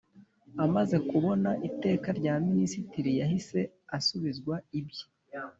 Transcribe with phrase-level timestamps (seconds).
[0.65, 3.59] Amaze kubona Iteka rya Minisitiri yahise
[3.97, 5.05] asubizwa ibye